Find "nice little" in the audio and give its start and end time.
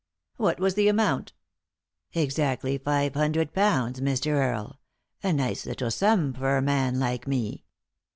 5.31-5.91